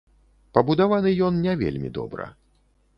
Пабудаваны 0.57 1.13
ён 1.27 1.39
не 1.47 1.57
вельмі 1.63 1.95
добра. 2.03 2.31